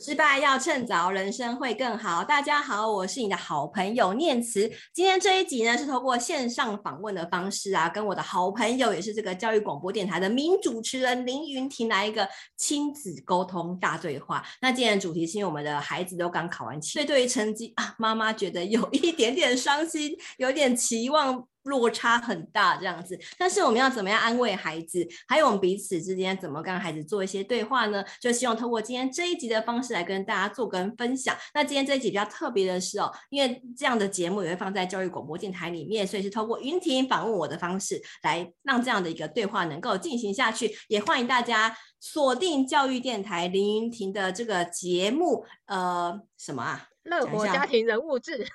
[0.00, 2.22] 失败要趁早，人生会更好。
[2.22, 4.70] 大家好，我是你的好朋友念慈。
[4.94, 14.40] 今天这一集呢，是透过线上访问的方式啊，跟我的好朋友，也是这个教育广播电台的名主持人林云婷来一个亲子沟通大对话。
[14.62, 21.44] 那今天的主题是因为我们的孩子都刚考完，所以对于成绩啊，妈妈觉得有一点点伤心，有点期望。
[21.68, 25.06] 落差很大，这样子，但是我们要怎么样安慰孩子？
[25.26, 28.04] 还有我们彼此之间怎么跟孩子做一些对话呢？
[28.20, 31.36] 就希望通过今天这一集的方式来跟大家做跟分享。
[31.54, 40.74] 那今天这一集比较特别的是哦，因为这样的节目也会放在教育广播电台里面，所以是通过云婷访问我的方式来让这样的一个对话能够进行下去。
[40.88, 46.88] 也欢迎大家锁定教育电台林云婷的这个节目，呃，什么啊？
[47.04, 48.46] 乐活家庭人物志。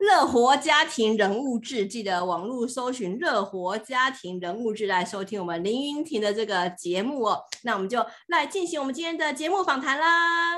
[0.00, 7.42] 乐活家庭人物志，记得网络搜寻“乐活家庭人物志”来收听我们林云婷的这个节目哦。
[7.64, 10.56] 那我们就来进行我们今天的节目访谈啦。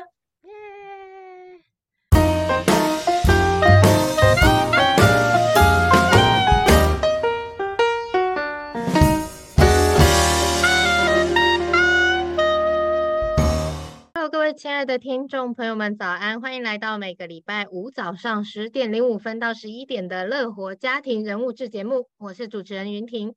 [14.55, 16.39] 亲爱的听众朋友们，早安！
[16.39, 23.35] 欢迎来到每个礼拜五早上十点零五分到十一点的乐活家庭人物志节目，我是主持人云婷。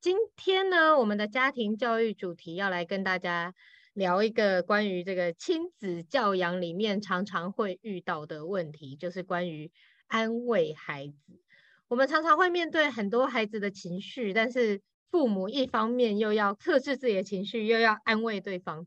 [0.00, 3.52] 今天呢，我们的家庭教育主题要来跟大家
[3.92, 9.70] 聊一个关于这个亲子教养里面常常会遇到的问题，就是关于
[10.06, 11.40] 安慰孩子。
[11.88, 18.86] 我们常常会面对很多孩子的情绪，但是父母一方面又要克制自己的情绪，又要安慰对方。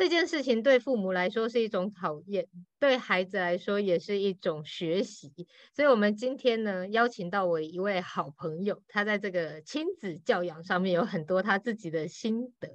[0.00, 2.48] 这件事情对父母来说是一种考验，
[2.78, 5.30] 对孩子来说也是一种学习。
[5.76, 12.70] 所以，我们今天呢，邀请到我一位好朋友，他在这个亲子教养上面有很多他自己的心得。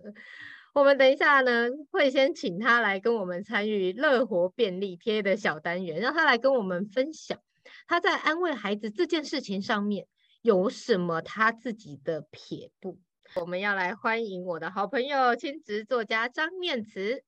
[0.76, 7.40] 我们等一下呢，会先请他来跟我们参与乐活便利贴的小单元，让他来跟我们分享
[7.88, 10.06] 他在安慰孩子这件事情上面
[10.44, 13.00] 有什么他自己的撇步。
[13.34, 17.24] 我们要来欢迎我的好朋友亲职作家张念慈。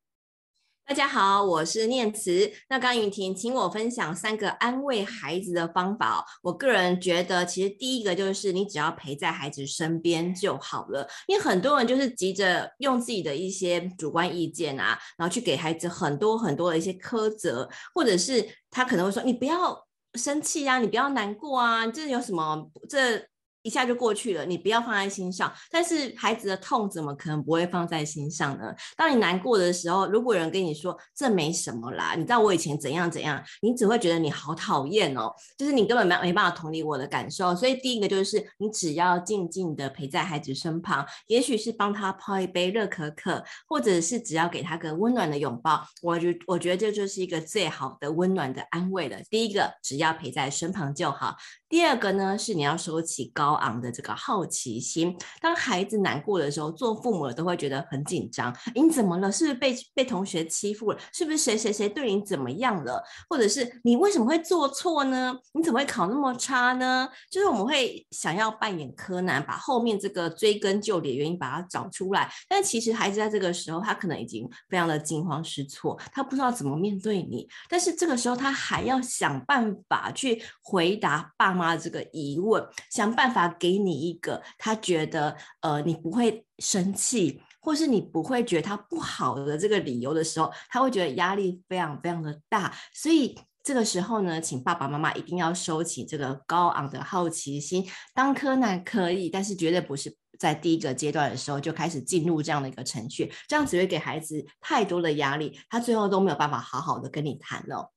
[0.85, 2.50] 大家好，我是念慈。
[2.69, 6.25] 那刚云婷请我分享三个安慰孩子的方法。
[6.41, 11.06] 我个人觉得，其实第一个就是你只要陪在孩子身边就好了。
[11.28, 23.28] 因为很多人就是急着用自己的一些主观意见啊，然后去给孩子很多很多的一些苛责，或者是他可能会说：“你不要生气啊，你不要难过啊，这有什么？”这
[23.62, 25.51] 一下就过去了，你不要放在心上。
[25.69, 28.73] 但是孩子的痛怎么可能不会放在心上呢？
[28.95, 37.56] 当你难过的时候，如果有人跟你说这没什么啦，你知道我以前怎样怎样，你只会觉得你好讨厌哦，就是你根本没没办法同理我的感受。
[37.56, 49.18] 所以第一个就是你只要静静的陪在孩子身旁，也许是帮他泡一杯热可可，或者是只要给他个温暖的拥抱，我觉我觉得这就是一个最好的温暖的安慰了。
[49.29, 51.35] 第一个只要陪在身旁就好。
[51.69, 55.16] 第二个呢，是你要收起高昂的这个好奇心。
[55.41, 58.56] 当孩子难过的时候，做父母的都会觉得很紧张。
[58.73, 59.31] 你怎么了？
[59.31, 61.00] 是不是被被同学欺负了？
[61.13, 63.03] 是不是谁谁谁对你怎么样了？
[63.29, 65.38] 或者是你为什么会做错呢？
[65.53, 67.07] 你怎么会考那么差呢？
[67.29, 72.31] 就是我们会想要扮演柯南，把后面这个追根究底的原因把它找出来。
[72.47, 77.47] 但其实孩子在这个时候，他可能已经非常的惊慌失措，他不知道怎么面对你。
[77.69, 92.74] 但是这个时候，他还要想办法去回答爸妈这个疑问，想办法给你一个他觉得呃你不会生气，或是你不会觉得他不好的这个理由的时候，他会觉得压力非常非常的大。
[92.94, 107.92] 所以这个时候呢，请爸爸妈妈一定要收起这个高昂的好奇心，当柯南可以，但是绝对不是在第一个阶段的时候就开始进入这样的一个程序，这样只会给孩子太多的压力，他最后都没有办法好好的跟你谈了。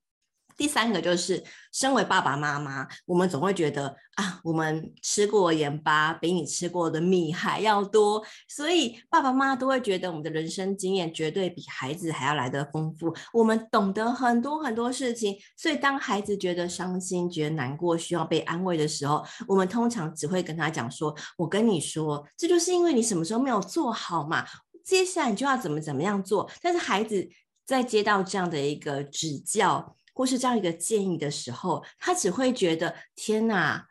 [0.60, 15.34] 第三个就是，身为爸爸妈妈，我们总会觉得啊，我们吃过盐巴比你吃过的米还要多，所以爸爸妈妈都会觉得我们的人生经验绝对比孩子还要来得丰富，我们懂得很多很多事情。
[15.56, 24.44] 所以当孩子觉得伤心、觉得难过、需要被安慰的时候，我们通常只会跟他讲说：“我跟你说，这就是因为你什么时候没有做好嘛，
[24.84, 27.26] 接下来你就要怎么怎么样做。”但是孩子
[27.64, 33.86] 在接到这样的一个指教，或是这样一个建议的时候，他只会觉得天哪，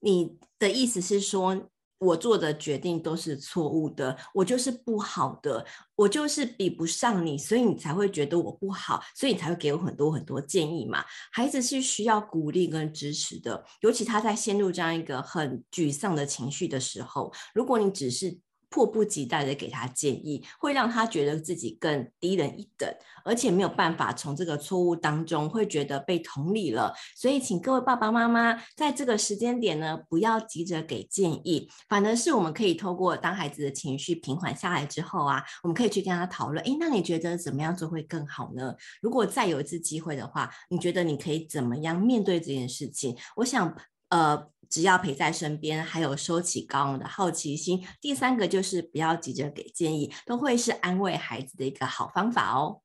[0.00, 1.68] 你的意思是说
[1.98, 5.66] 我做的决定都是错误的，我就是不好的，
[5.96, 11.04] 我就是比不上你，所以你才会觉得我不好，所以你才会给我很多很多建议嘛。
[11.32, 18.38] 孩子是需要鼓励跟支持的，尤其他在陷入这样一个很沮丧的情绪的时候，如果你只是
[18.70, 22.88] 迫不及待的给他建议，会让他觉得自己更低人一等，
[23.24, 26.92] 而且没有办法从这个错误当中会觉得被同理了。
[27.16, 38.74] 所以，请各位爸爸妈妈在这个时间点呢，不要急着给建议，反而是我们可以透过当孩子的情绪平缓下来之后啊，我们可以去跟他讨论，诶，那你觉得怎么样做会更好呢？
[39.00, 43.16] 如果再有一次机会的话，你觉得你可以怎么样面对这件事情？
[43.36, 43.74] 我想，
[44.10, 44.48] 呃。
[44.68, 47.86] 只要陪在身边，还有收起高昂的好奇心。
[48.00, 52.82] 第三个就是不要急着给建议，都会是安慰孩子的一个好方法哦。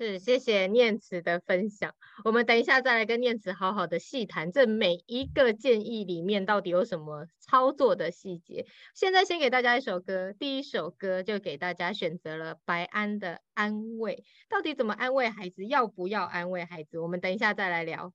[0.00, 1.92] 是，谢谢念慈的分享。
[2.24, 8.64] 我们等一下再来跟念慈好好的细谈，这每一个建议里面到底有什么操作的细节。
[8.94, 14.14] 现在先给大家一首歌，第一首歌就给大家选择了白安的《安慰》。
[14.48, 15.66] 到底怎么安慰孩子？
[15.66, 17.00] 要不要安慰孩子？
[17.00, 18.12] 我们等一下再来聊。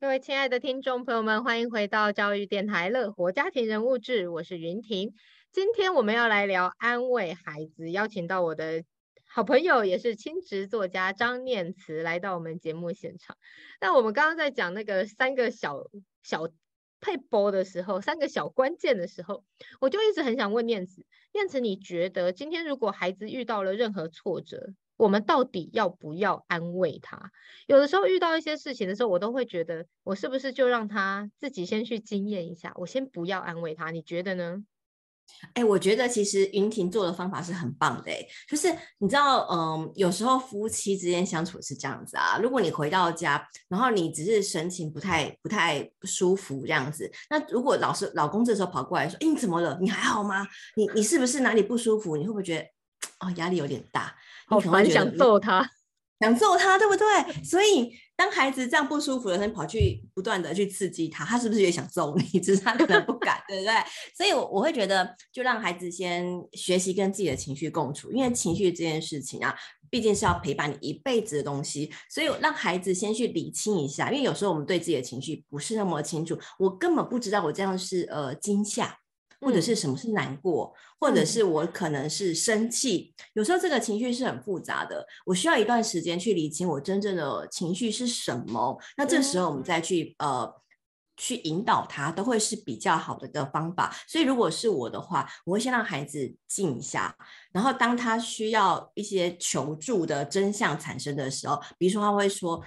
[0.00, 5.12] 各位亲爱的听众朋友们，欢迎回到教育电台乐活家庭人物志，我是云婷。
[5.52, 8.82] 今天我们要来聊安慰孩子，邀请到我的
[9.26, 13.36] 好朋友，也是亲职作家张念慈来到我们节目现场。
[13.78, 15.90] 那我们刚刚在讲那个三个小
[16.22, 16.48] 小
[17.02, 19.44] 配播的时候，三个小关键的时候，
[19.82, 21.04] 我就一直很想问念慈，
[21.34, 27.32] 念慈，你觉得今天如果孩子遇到了任何挫折，我们到底要不要安慰他？
[27.66, 32.72] 有的时候遇到一些事情的时候，我都会觉得，我是不是就让他自己先去经验一下？
[32.76, 34.62] 我先不要安慰他，你觉得呢？
[35.54, 38.68] 哎，我觉得其实云婷做的方法是很棒的，哎，就是
[38.98, 42.38] 你知道，嗯，有时候夫妻之间相处是这样子啊。
[42.38, 49.78] 如果你回到家，然后你只是神情不太不太舒服这样子，那如果老是老公这时候跑过来说，哎，你怎么了？
[49.80, 50.46] 你还好吗？
[50.76, 52.18] 你你是不是哪里不舒服？
[52.18, 52.66] 你会不会觉得，
[53.20, 54.14] 哦，压力有点大？
[54.46, 55.70] 好烦，想揍他，
[56.20, 57.06] 想揍他，对不对？
[57.44, 62.22] 所以当孩子这样不舒服的时候，你跑去不断的去刺激他，他是不是也想揍你？
[62.40, 63.74] 只是他可能不敢，对不对？
[64.16, 69.54] 所以，我我会觉得，就让孩子先学习跟自己的情绪共处，因为情绪这件事情啊，
[69.90, 74.10] 毕竟是要陪伴你一辈子的东西，所以让孩子先去理清一下。
[74.10, 78.98] 因为有时候我们对自己的情绪不是那么清楚，我根本不知道我这样是呃惊吓。
[79.40, 88.78] 或者是什么是难过，嗯、或者是我可能是生气，嗯、有时候这个情绪是很复杂的，我需要一段时间去理清我真正的情绪是什么。
[88.96, 90.54] 那这时候我们再去、嗯、呃
[91.20, 93.94] 去引导他，都会是比较好的一个方法。
[94.08, 97.14] 所以如果是我的话，我会先让孩子静一下，
[97.52, 102.62] 然后当他需要一些求助的真相产生的时候，比如说他会说。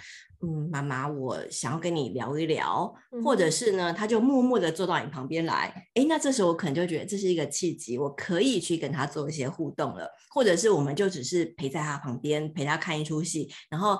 [0.45, 13.97] 嗯，妈妈，我想要跟你聊一聊，嗯、或者是呢，他就默默的坐到你旁边来，诶，那这时候我可能就觉得这是一个契机，我可以去跟他做一些互动了，或者是我们就只是陪在他旁边，陪他看一出戏，然后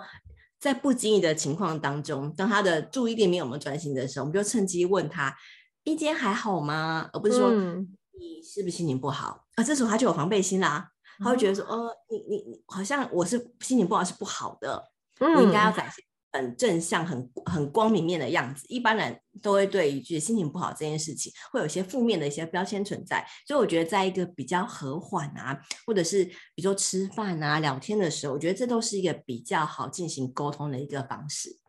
[0.64, 5.36] 在不经意的情况当中，当他的注意力没有那么专心的时候，我们就趁机问他
[5.84, 9.64] ：“今天还好吗？”而不是说、嗯、你是不是心情不好啊？
[9.66, 10.88] 这时候他就有防备心啦，
[11.20, 14.82] 他会觉得说：“哦，你你你好像我是心情不好是不好的，
[15.20, 16.02] 嗯、我应该要展现。”
[16.34, 23.26] 很正向、很很光明面的样子，一般人都会对一句心情不好这件事情，会有一些负面的一些标签存在。
[23.48, 31.63] 所以我觉得，在一个比较和缓啊，或者是比如说吃饭啊、聊天的时候，我觉得这都是一个比较好进行沟通的一个方式。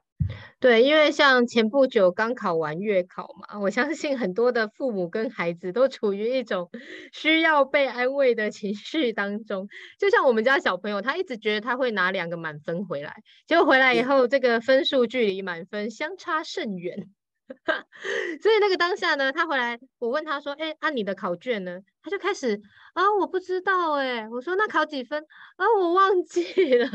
[0.60, 6.70] 对，因为像前不久刚考完月考嘛，我相信很多的父母跟孩子都处于一种
[7.12, 9.68] 需要被安慰的情绪当中。
[9.98, 13.14] 就像我们家小朋友，他一直觉得他会拿两个满分回来，
[13.46, 17.08] 结果回来以后，这个分数距离满分相差甚远。
[18.42, 22.58] 所以那个当下呢，他回来，我问他说：“哎，按、啊、你的考卷呢？”他就开始
[22.94, 24.26] 啊，我不知道哎。
[24.30, 25.22] 我说：“那考几分？”
[25.56, 26.88] 啊，我忘记了。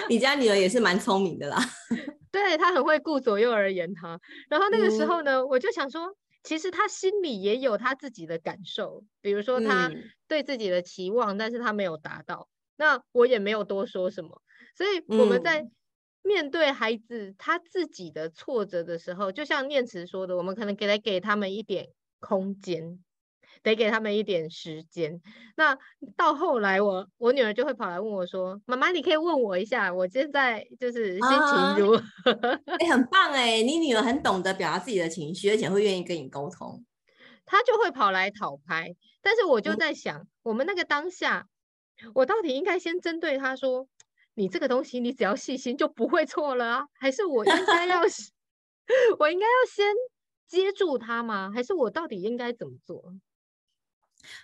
[0.10, 1.58] 你家女儿也是蛮聪明的啦，
[2.32, 4.20] 对，她很会顾左右而言他。
[4.50, 9.92] 然后那个时候呢，嗯、我就想说，其实她心里也有她自己的感受，比如说她
[10.28, 14.42] 对自己的期望，嗯、但是她没有达到，那我也没有多说什么。
[14.76, 15.68] 所以我们在
[16.24, 23.00] 面对孩子他自己的挫折的时候，嗯、就像念慈说的，我们可能给他给他们一点空间。
[23.62, 25.22] 得给他们一点时间。
[25.56, 25.78] 那
[26.16, 32.02] 到后来我，我我女儿就会跑来问我说：“妈妈，你可以问我一下，我现在就是心情如何？”
[32.66, 36.84] 你、啊欸、很棒哎，你女儿很懂得表达自己的情绪，而且会愿意跟你沟通。
[37.46, 38.96] 她就会跑来讨拍。
[39.22, 41.48] 但是我就在想，嗯、我们那个当下，
[42.14, 43.88] 我到底应该先针对她说
[44.36, 48.02] ：“你这个东西，你只要细心就不会错了啊？”还是我应该要，
[49.20, 49.94] 我应该要先
[50.48, 51.52] 接住她吗？
[51.54, 53.04] 还是我到底应该怎么做？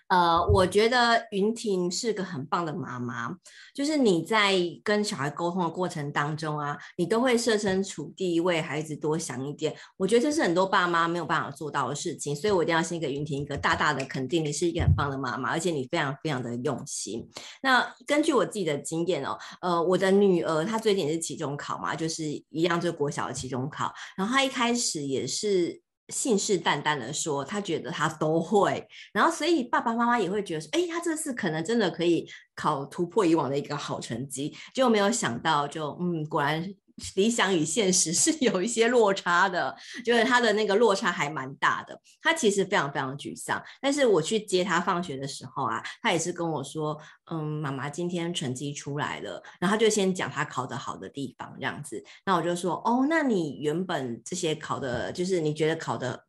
[0.08, 3.36] 呃，我觉得云婷是个很棒的妈妈，
[3.74, 4.54] 就是你在
[4.84, 9.76] 跟小孩沟通的过程当中啊，你都会设身处地为孩子多想一点。
[9.98, 17.28] 我觉得这是很多爸妈没有办法做到的事情，所以我一定要先给云婷一个大大的肯定，你是一个很棒的妈妈，而且你非常非常的用心。
[17.64, 25.85] 那根据我自己的经验哦，呃，我的女儿她最近也是期中考嘛，就是一样，就国小的期中考，然后她一开始也是。
[26.10, 36.74] 信誓旦旦的说，他觉得他都会，然后所以爸爸妈妈也会觉得说，哎，他这次可能真的可以考突破以往的一个好成绩，就没有想到就，就嗯，果然。
[37.16, 42.00] 理想与现实是 有一些落差的，就是他的那个落差还蛮大的。
[42.22, 47.00] 他其实非常非常沮丧，但是我去接他放学的时候啊，他也是跟我说
[47.32, 52.04] ：“嗯，妈妈今天成绩出来了。”然后他就先讲他考得好的地方这样子。
[52.26, 56.26] 那我就说：“哦，那你原本这些考的，就是你觉得考的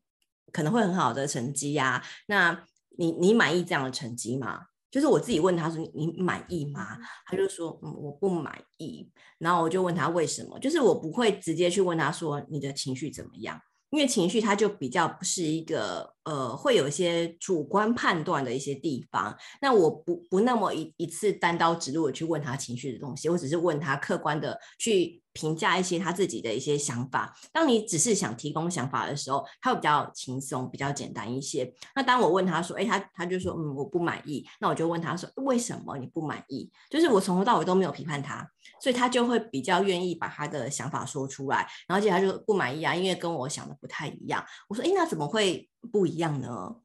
[0.52, 2.04] 可能会很好的成绩呀？
[2.26, 2.64] 那
[2.98, 6.96] 你你满意这样的成绩吗？”就是我自己问他说，你满意吗？
[7.26, 9.12] 他就说嗯，我不满意。
[9.36, 10.58] 然后我就问他为什么？
[10.58, 13.60] 就是我不会直接去问他说，你的情绪怎么样，
[13.90, 19.34] 因为情绪它就比较不是一个呃会有一些主观判断的一些地方。
[19.62, 25.22] 那我不不那么一一次单刀直入的去问他情绪的东西，我只是问他客观的去。
[25.36, 27.36] 评价一些他自己的一些想法。
[27.52, 31.70] 当你只是想提供想法的时候，他会比较轻松、比较简单一些。
[31.94, 38.48] 那当我问他说：“哎，他他就说，嗯，我不满意。”那我就问他说：“为什么你不满意？”就是我从头到尾都没有批判他，
[38.80, 41.68] 所以他就会比较愿意把他的想法说出来。
[41.86, 44.42] 然后接着他就不满意啊，因为跟我想的不太一样。
[44.70, 46.76] 我说：“哎，那怎么会不一样呢？”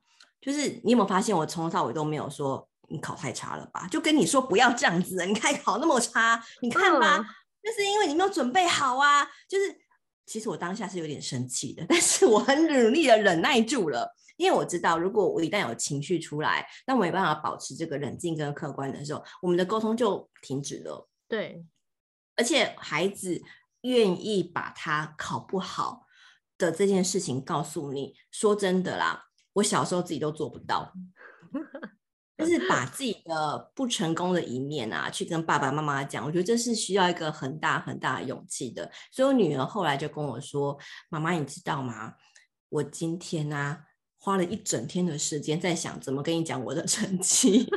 [0.42, 3.88] 就是你有没有发现，我从头到尾都没有说你考太差了吧？
[3.90, 7.18] 就跟你说不要这样子，你看考那么差，你看吧。
[7.18, 7.26] 嗯
[7.64, 9.24] 就是因为你没有准备好啊！
[9.48, 9.66] 就是
[10.26, 21.08] 其实我当下是有点生气的， 但是我很努力的忍耐住了，因为我知道，如果我一旦有情绪出来，那我没办法保持这个冷静跟客观的时候，我们的沟通就停止了。
[21.28, 21.64] 对，
[22.36, 23.40] 而且孩子
[23.82, 26.08] 愿意把他考不好
[26.66, 30.94] 的这件事情告诉你，说真的啦，我小时候自己都做不到。
[32.38, 38.90] 就是把自己的不成功的一面啊，去跟爸爸妈妈讲，我觉得这是需要一个很大很大的勇气的。
[39.12, 40.76] 所以我女儿后来就跟我说
[41.10, 42.16] ：“妈妈，你知道吗？
[42.70, 43.84] 我今天啊，
[44.18, 47.64] 花了一整天的时间在想怎么跟你讲我的成绩。”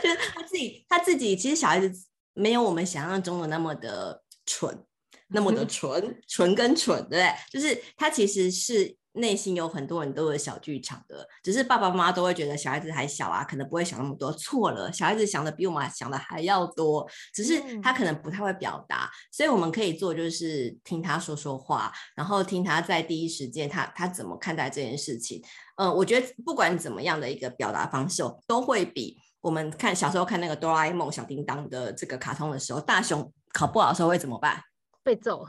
[0.00, 4.84] 就是他自己，他自己其实小孩子没有我们想象中的那么的蠢，
[5.28, 7.34] 那么的 纯，纯跟蠢，对不对？
[7.50, 8.96] 就是他其实是。
[9.16, 14.32] 内心有很多很多的小剧场的，只是爸爸妈妈都会觉得小孩子还小啊，可能不会想那么多。
[14.32, 19.04] 错了，小孩子想的比我们想的还要多，只是他可能不太会表达。
[19.04, 25.40] 嗯、所以我们可以做就是听他说说话，然后听他在第一时间他他怎么看待这件事情。
[25.76, 34.60] 嗯、呃，我觉得不管怎么样的一个表达方式，都会比我们看小时候看那个哆啦 A 梦、小叮当的这个卡通的时候，大雄考不好的时候会怎么办？
[35.04, 35.46] 被揍。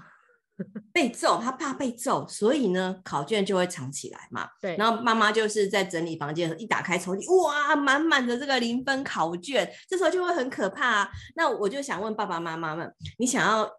[0.94, 4.48] 被揍，他怕被揍，所以呢，考卷就会藏起来嘛。
[4.62, 11.10] 对，然后妈妈就是在整理房间，一打开抽屉，哇，满满的这个零分考卷，这时候就会很可怕啊。
[11.36, 13.70] 那我就想问爸爸妈妈们，你想要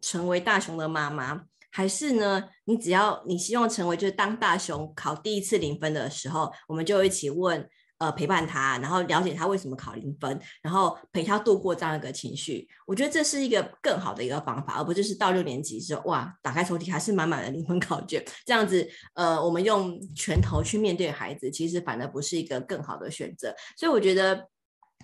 [0.00, 7.64] 成为大雄的妈妈，还是呢，你只要你希望成为，就是当大雄考第一次零分的时候，我们就一起问。
[7.98, 12.68] 呃，陪伴他，然后了解他为什么考零分，然后陪他度过这样一个情绪。
[12.86, 23.52] 我觉得这是一个更好的一个方法，而不就是到六年级之后，哇，打开抽屉还是满满的零分考卷，这样子，呃，我们用拳头去面对孩子，其实反而不是一个更好的选择。
[23.76, 24.36] 所以我觉得，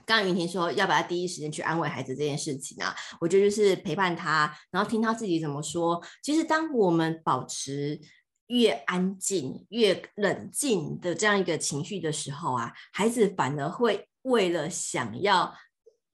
[0.06, 6.00] 刚刚云婷说要不要第一时间去安慰孩子这件事情啊，我觉得就是陪伴他，然后听他自己怎么说。
[6.22, 8.00] 其实当我们保持。
[8.48, 15.54] 越安静、越冷静的这样一个情绪的时候啊，孩子反而会为了想要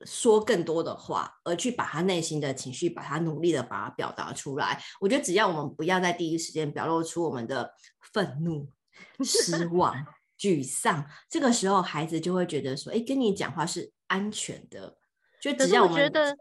[0.07, 4.83] 说更多的话，而去把他内心的情绪，把他努力的把它表达出来。
[5.01, 7.75] 我觉得只要我们不要在第一时间表露出我们的
[8.13, 8.71] 愤怒、
[9.25, 9.95] 失 望、
[10.39, 14.97] 沮丧，这个时候孩子就会觉得说：“哎，跟你讲话是安全的。”
[15.41, 16.37] 就只要我们觉得，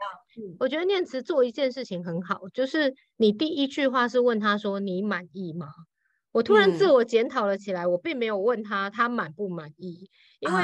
[0.60, 5.68] 我觉得念慈做一件事情很好，就是你第一句话是问他说：“你满意吗？”
[6.32, 10.64] 我突然自我检讨了起来，嗯、我并没有问他他满不满意，因为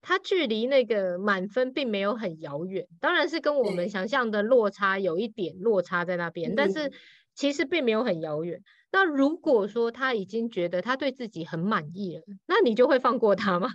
[0.00, 6.92] 他距离那个满分并没有很遥远，当然是跟我们想象的落差有一点落差在那边，但是
[7.34, 8.62] 其实并没有很遥远。
[8.90, 13.68] 那如果说他已经觉得他对自己很满意了，那你就会放过他吗？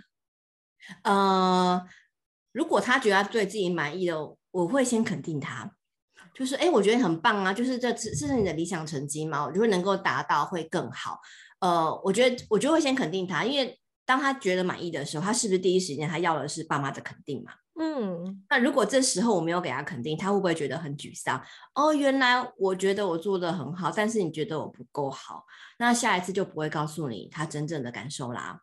[1.02, 1.86] 呃。
[2.50, 5.70] 如果他觉得他对自己满意了，我会先肯定他，
[6.34, 11.20] 就是哎，我觉得很棒啊，就是这这是你的理想成绩嘛，我觉得能够达到会更好。
[11.60, 17.52] 呃，我觉得我就会先肯定他，因为当他觉得满意的时候，他是不是第一时间他要的是爸妈的肯定嘛？
[17.80, 21.40] 嗯，那如果这时候我没有给他肯定，他会不会觉得很沮丧？
[21.74, 25.44] 哦，原来我觉得我做得很好，但是你觉得我不够好，
[25.78, 28.60] 那下一次就不会告诉你他真正的感受啦。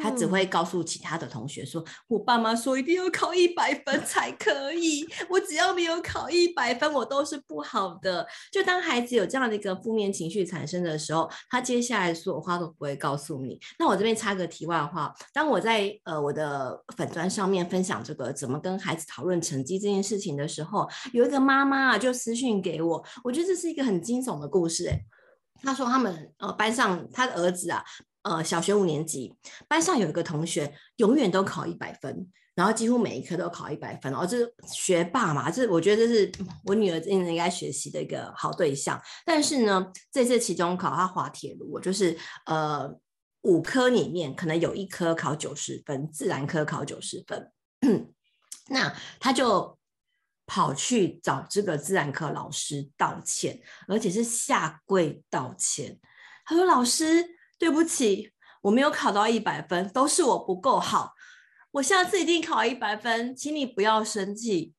[0.00, 13.58] 他只会告诉其他的同学说：“我爸妈说一定要考一百分才可以，我只要没有考一百分，我都是不好的。”就当孩子有这样的一个负面情绪产生的时候，他接下来所有话都不会告诉你。
[13.78, 25.04] 那我这边插个题外话，当我在呃我的粉砖上面分享这个怎么跟孩子讨论成绩这件事情的时候，有一个妈妈啊就私讯给我，我觉得这是一个很惊悚的故事欸。
[25.62, 27.84] 他说他们呃班上他的儿子啊。
[28.24, 29.34] 呃，小学五年级
[29.68, 36.32] 班上有一个同学，永远都考一百分，然后几乎每一科都考一百分，然后这是学霸嘛，这我觉得这是
[36.64, 38.98] 我女儿真的应该学习的一个好对象。
[39.26, 42.16] 但是呢，这次期中考他滑铁卢，就是
[42.46, 42.90] 呃
[43.42, 47.52] 五科里面可能有一科考九十分，自然科考九十分，
[48.70, 48.90] 那
[49.20, 49.78] 他就
[50.46, 56.00] 跑去找这个自然科老师道歉，而且是下跪道歉。
[56.46, 57.22] 他说：“老师。”
[57.58, 58.32] 对不起，
[58.62, 61.14] 我没有考到一百分，都是我不够好。
[61.72, 64.74] 我下次一定考一百分，请你不要生气。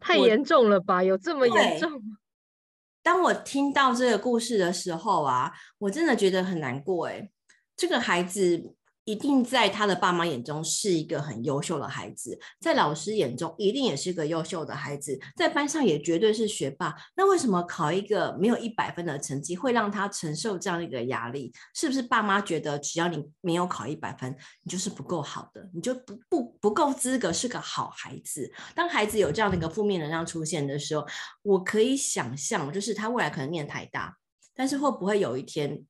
[0.00, 1.02] 太严重了吧？
[1.02, 2.18] 有这么严重吗？
[3.02, 7.06] 当我听到这个故事的时候啊，我真的觉得很难过。
[7.06, 7.30] 哎，
[7.76, 8.74] 这个孩子。
[9.06, 16.92] 一定在他的爸妈眼中是一个很优秀的孩子，在老师眼中一定也是个优秀的孩子，在班上也绝对是学霸。
[17.16, 21.52] 那为什么考一个没有一百分的成绩会让他承受这样一个压力？
[21.72, 28.52] 是不是爸妈觉得只要你没有考一百分，你就是不够好的，你就不不不够资格是个好孩子？
[28.74, 31.06] 当孩子有这样的一个负面能量出现的时候，
[31.42, 34.16] 我可以想象，就是他未来可能念台大，
[34.52, 35.86] 但是会不会有一天？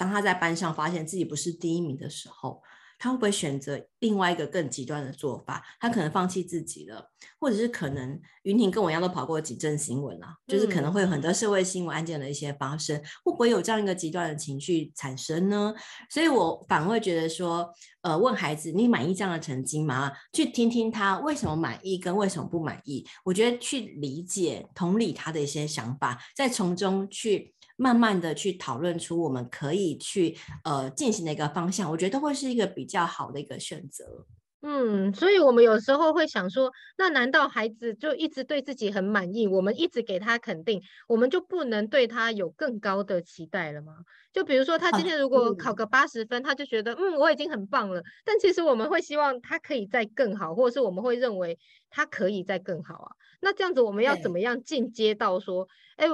[0.00, 2.62] 当他在班上发现自己不是第一名的时候，
[2.98, 5.62] 他会不会选择另外一个更极端的做法？
[5.78, 15.74] 他可能放弃自己了，或者是可能云婷跟我一样都跑过几阵新闻啊，就是可能会有很多社会新闻案件的一些发生，会不会有这样一个极端的情绪产生呢？
[16.08, 20.12] 所以我反而会觉得说，呃，问孩子你满意这样的成绩吗？
[20.32, 27.54] 去听听他为什么满意跟为什么不满意，我觉得去理解、同理他的一些想法，再从中去。
[27.80, 34.26] 慢慢的去讨论出我们可以去呃进行的一个方向，我觉得都会是一个比较好的一个选择。
[34.60, 43.94] 嗯，所以我们有时候会想说，那难道孩子就一直对自己很满意，我们一直给他肯定，我们就不能对他有更高的期待了吗？
[44.30, 53.08] 就比如说他今天如果考个八十分，啊，他就觉得嗯我已经很棒了，但其实我们会希望他可以再更好，或者是我们会认为他可以再更好啊。
[53.40, 55.66] 那这样子我们要怎么样进阶到说，
[55.96, 56.06] 哎？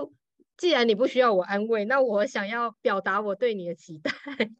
[0.56, 4.10] 既然你不需要我安慰，那我想要表达我对你的期待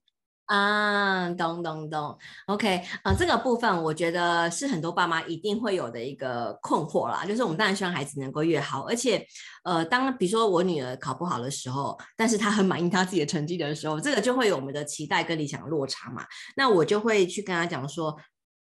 [0.46, 9.26] 啊，懂懂懂，OK 啊，这个部分我觉得是很多爸妈一定会有的一个困惑啦，就是我们当然希望孩子能够越好，而且
[9.64, 18.16] 呃，当比如说我女儿考不好的时候，但是她很满意她自己的成绩的时候，这个就会有我们的期待跟理想落差嘛，那我就会去跟她讲说。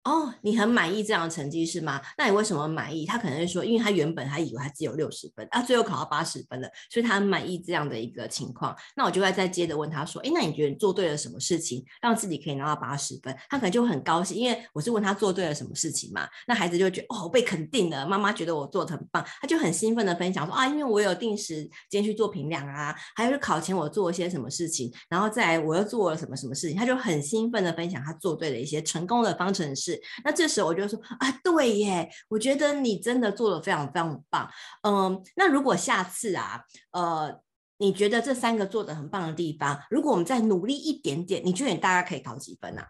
[0.05, 1.99] 哦，你很满意这样的成绩是吗？
[2.19, 3.07] 那你为什么满意？
[3.07, 8.77] 他可能会说，因为他原本他以为他只有六十分，啊，最后考到八十分了，所以他很满意这样的一个情况。
[8.95, 13.35] 那我就会再接着问他说，诶，那你觉得你做对了什么事情，让自己可以拿到八十分？
[13.49, 16.29] 他可能就很高兴，因为我是问他做对了什么事情嘛。
[16.47, 29.94] 那孩子就觉得哦，被肯定了，妈妈觉得我做的很棒，他就很兴奋的分享说啊，因为我有定时间去做评量啊，还有考前我做了些什么事情，然后再来我又做了什么什么事情，他就很兴奋的分享他做对了一些成功的方程式。
[30.25, 34.49] 那这时候我就说啊，对耶，我觉得你真的做的非常非常棒。
[34.83, 37.41] 嗯，那如果下次啊，呃，
[37.79, 42.89] 你觉得这三个做的很棒的地方，如果我们再努力一点点，你觉得你大概可以考几分啊？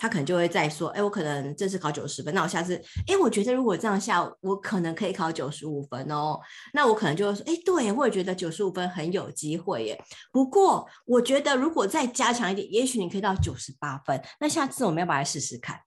[0.00, 6.38] 他可能就会再说，哎，我可能这次考九十分，那我下次，哎，我觉得如果这样下，我可能可以考九十五分哦。
[6.72, 10.00] 那我可能就会说，哎，对，我也觉得九十五分很有机会耶。
[10.30, 14.22] 不过我觉得如果再加强一点，也许你可以到九十八分。
[14.38, 15.80] 那下次我们要不要来试试看？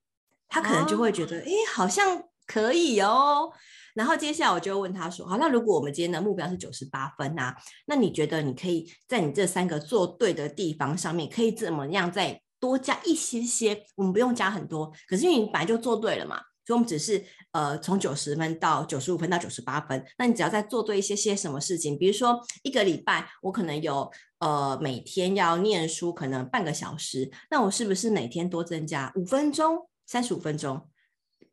[0.51, 3.49] 他可能就会觉得，哎、哦，好像可以哦。
[3.93, 13.83] 然后接下来我就问他说，好，那如果我们今天的目标是九十八分啊，那你觉得你可以在你这三个做对的地方上面，可以怎么样再多加一些些？
[13.95, 24.09] 我们不用加很多，可是因为你本来就做对了嘛，所以我们只是呃从九十分到九十五分到九十八分，那你只要再做对一些些什么事情，比如说一个礼拜我可能有
[24.39, 29.89] 呃每天要念书，可能半个小时，那我是不是每天多增加五分钟？
[30.11, 30.89] 三十五分钟，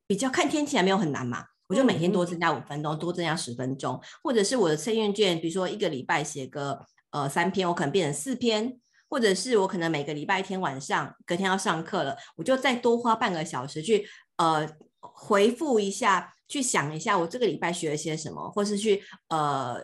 [0.08, 14.68] 比较看天气还没有很难嘛，我就每天多增加五分钟，多增加十分钟，或者是我的测验卷，比如说一个礼拜写个呃三篇，我可能变成四篇，或者是我可能每个礼拜天晚上隔天要上课了，我就再多花半个小时去呃
[14.98, 19.80] 回复一下，去想一下我这个礼拜学了些什么，或是去呃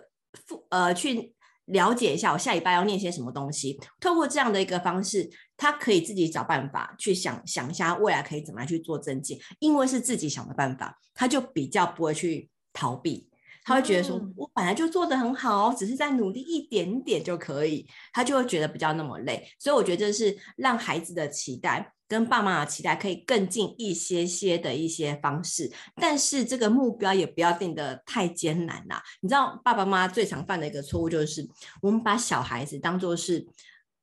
[0.47, 1.34] 复呃去
[1.67, 3.81] 了解一下我下礼拜要念些什么东西。
[4.01, 13.29] 透过这样的一个方式，他可以自己找办法去想想一下未来可以怎么样去做增进，因为是自己想的办法，他就比较不会去逃避。
[13.67, 19.43] 他会觉得说，我本来就做得很好，只是再努力一点点就可以，他就会觉得比较那么累。
[19.59, 29.03] 所以我觉得这是让孩子的期待跟爸妈的期待可以更近一些些的一些方式，但是这个目标也不要定得太艰难啦。
[29.21, 31.45] 你知道，爸爸妈妈最常犯的一个错误就是，
[31.83, 33.45] 我们把小孩子当做是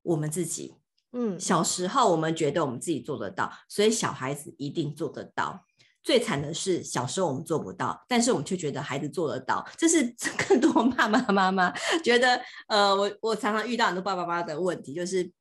[0.02, 0.76] 我们自己。
[1.14, 5.66] 嗯，小时候我们觉得我们自己做得到，所以小孩子一定做得到。
[6.04, 10.16] 最惨的是，小时候我们做不到，但是我们却觉得孩子做得到，这是
[10.48, 11.72] 更多爸爸妈妈
[12.04, 12.42] 觉得。
[12.68, 15.32] 呃，我我常常遇到很多爸爸妈妈的问题，就是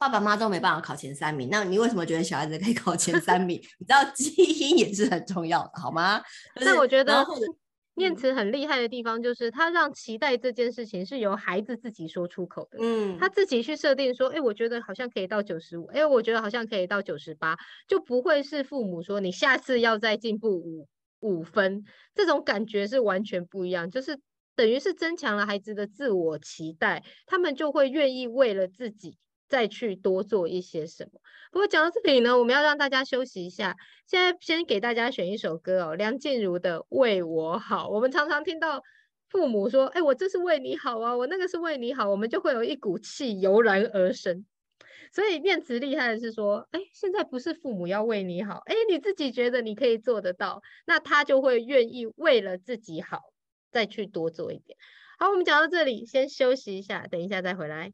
[0.00, 3.60] 爸爸妈妈都没办法考前三名，那你为什么觉得小孩子可以考前三名？
[3.78, 6.22] 你知道基因也是很重要的，好吗？
[6.56, 7.22] 那、就是、我觉得。
[7.94, 12.78] 念慈很厉害的地方就是，他让期待这件事情是由孩子自己说出口的。
[12.80, 21.84] 嗯，他自己去设定说，哎，我觉得好像可以到九十五，哎，我觉得好像可以到九十八，就不会是父母说你下次要再进步五五分，
[22.14, 24.18] 这种感觉是完全不一样，就是
[24.56, 29.18] 等于是增强了孩子的自我期待，他们就会愿意为了自己。
[29.50, 31.20] 再去多做一些什么。
[31.52, 33.76] 不过讲到这里呢，我们要让大家休息一下。
[34.06, 37.88] 现在先给大家选一首歌哦，梁静茹的《为我好》。
[37.90, 38.82] 我们常常听到
[39.28, 44.46] 父母说：“哎，我这是为你好啊，我那个是为你好。”我们就会有一股气油然而生。
[45.12, 53.18] 所以念慈厉害的是说：“哎，现在不是父母要为你好，哎，你自己觉得你可以做得到，那他就会愿意为了自己好，
[53.72, 54.78] 再去多做一点。”
[55.18, 57.92] 好，我们讲到这里，先休息一下，等一下再回来。